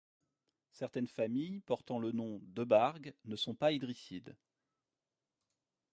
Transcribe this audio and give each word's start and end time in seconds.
Certaines 0.71 1.05
familles 1.05 1.59
portant 1.59 1.99
le 1.99 2.11
nom 2.11 2.39
Debbargh 2.41 3.13
ne 3.25 3.35
sont 3.35 3.53
pas 3.53 3.71
Idrissides. 3.71 4.35